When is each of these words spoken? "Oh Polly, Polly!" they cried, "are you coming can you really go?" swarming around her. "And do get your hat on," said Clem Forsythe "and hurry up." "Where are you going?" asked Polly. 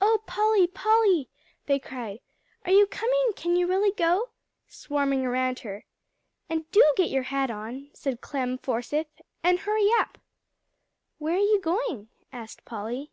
"Oh 0.00 0.22
Polly, 0.24 0.66
Polly!" 0.66 1.28
they 1.66 1.78
cried, 1.78 2.20
"are 2.64 2.72
you 2.72 2.86
coming 2.86 3.32
can 3.36 3.54
you 3.54 3.66
really 3.66 3.92
go?" 3.92 4.30
swarming 4.66 5.26
around 5.26 5.58
her. 5.58 5.84
"And 6.48 6.70
do 6.70 6.82
get 6.96 7.10
your 7.10 7.24
hat 7.24 7.50
on," 7.50 7.90
said 7.92 8.22
Clem 8.22 8.56
Forsythe 8.56 9.04
"and 9.42 9.58
hurry 9.58 9.90
up." 9.98 10.16
"Where 11.18 11.34
are 11.36 11.38
you 11.38 11.60
going?" 11.60 12.08
asked 12.32 12.64
Polly. 12.64 13.12